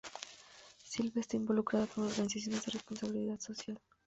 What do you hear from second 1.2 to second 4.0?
está involucrada con organizaciones de responsabilidad social.